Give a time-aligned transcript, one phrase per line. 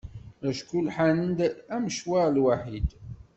[0.49, 1.39] Acku lḥan-d
[1.75, 2.89] amecwar lwaḥid.